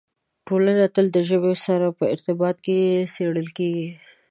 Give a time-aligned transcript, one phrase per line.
[0.47, 2.79] ټولنه تل د ژبې سره په ارتباط کې
[3.13, 3.89] څېړل کېږي.